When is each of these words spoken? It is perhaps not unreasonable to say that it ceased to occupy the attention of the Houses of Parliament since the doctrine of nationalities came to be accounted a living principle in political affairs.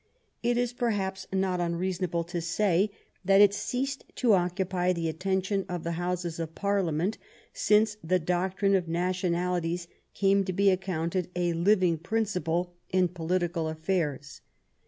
It 0.41 0.57
is 0.57 0.73
perhaps 0.73 1.27
not 1.31 1.59
unreasonable 1.59 2.23
to 2.23 2.41
say 2.41 2.89
that 3.23 3.39
it 3.39 3.53
ceased 3.53 4.03
to 4.15 4.33
occupy 4.33 4.93
the 4.93 5.07
attention 5.07 5.63
of 5.69 5.83
the 5.83 5.91
Houses 5.91 6.39
of 6.39 6.55
Parliament 6.55 7.19
since 7.53 7.97
the 8.03 8.17
doctrine 8.17 8.73
of 8.73 8.87
nationalities 8.87 9.87
came 10.15 10.43
to 10.45 10.53
be 10.53 10.71
accounted 10.71 11.29
a 11.35 11.53
living 11.53 11.99
principle 11.99 12.73
in 12.89 13.09
political 13.09 13.69
affairs. 13.69 14.41